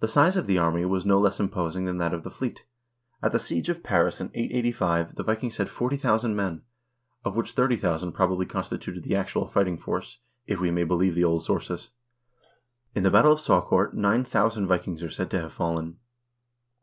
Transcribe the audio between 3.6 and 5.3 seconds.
of Paris in 885 the